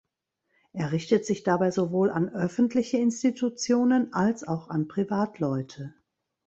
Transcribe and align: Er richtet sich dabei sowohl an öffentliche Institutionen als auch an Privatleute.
Er 0.73 0.93
richtet 0.93 1.27
sich 1.27 1.43
dabei 1.43 1.69
sowohl 1.69 2.09
an 2.09 2.27
öffentliche 2.33 2.97
Institutionen 2.97 4.11
als 4.15 4.43
auch 4.47 4.67
an 4.71 4.87
Privatleute. 4.87 5.93